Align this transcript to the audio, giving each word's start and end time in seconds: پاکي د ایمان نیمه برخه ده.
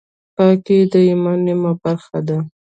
پاکي 0.35 0.77
د 0.91 0.93
ایمان 1.07 1.39
نیمه 1.47 1.71
برخه 1.83 2.19
ده. 2.27 2.37